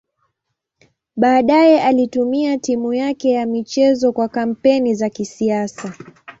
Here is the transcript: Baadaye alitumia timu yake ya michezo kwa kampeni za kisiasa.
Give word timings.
Baadaye 1.15 1.81
alitumia 1.81 2.57
timu 2.57 2.93
yake 2.93 3.29
ya 3.29 3.45
michezo 3.45 4.11
kwa 4.11 4.27
kampeni 4.27 4.93
za 4.95 5.09
kisiasa. 5.09 5.93